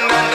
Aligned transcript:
na 0.00 0.08
na 0.08 0.29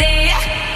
Remedy. 0.00 0.67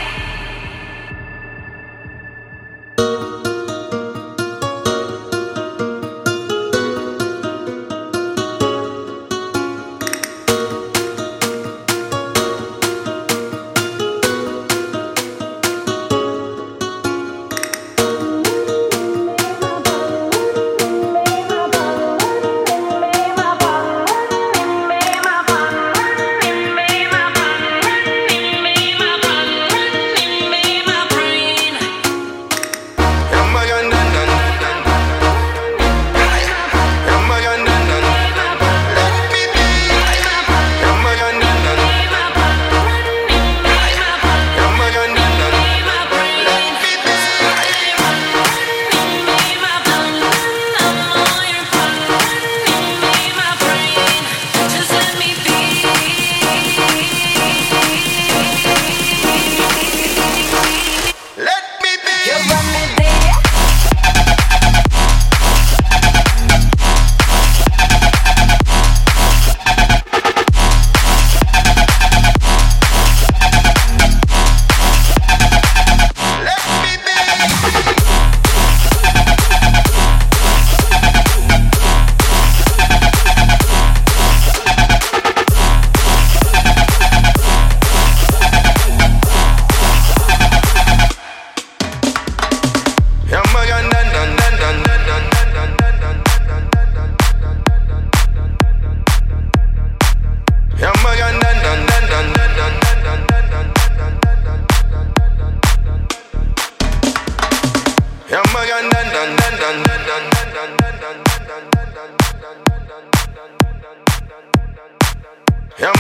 Yeah, 115.79 115.93